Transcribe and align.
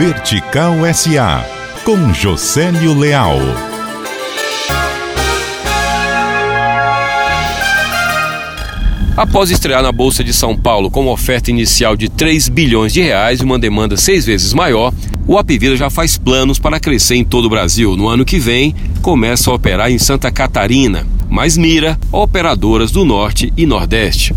Vertical 0.00 0.76
SA, 0.94 1.44
com 1.84 2.14
Josélio 2.14 2.98
Leal. 2.98 3.36
Após 9.14 9.50
estrear 9.50 9.82
na 9.82 9.92
Bolsa 9.92 10.24
de 10.24 10.32
São 10.32 10.56
Paulo 10.56 10.90
com 10.90 11.02
uma 11.02 11.10
oferta 11.10 11.50
inicial 11.50 11.98
de 11.98 12.08
3 12.08 12.48
bilhões 12.48 12.94
de 12.94 13.02
reais 13.02 13.40
e 13.40 13.44
uma 13.44 13.58
demanda 13.58 13.94
seis 13.98 14.24
vezes 14.24 14.54
maior, 14.54 14.90
o 15.26 15.36
Apivida 15.36 15.76
já 15.76 15.90
faz 15.90 16.16
planos 16.16 16.58
para 16.58 16.80
crescer 16.80 17.16
em 17.16 17.24
todo 17.24 17.44
o 17.44 17.50
Brasil. 17.50 17.94
No 17.94 18.08
ano 18.08 18.24
que 18.24 18.38
vem, 18.38 18.74
começa 19.02 19.50
a 19.50 19.54
operar 19.54 19.90
em 19.90 19.98
Santa 19.98 20.32
Catarina, 20.32 21.06
mas 21.28 21.58
mira 21.58 22.00
operadoras 22.10 22.90
do 22.90 23.04
Norte 23.04 23.52
e 23.54 23.66
Nordeste. 23.66 24.34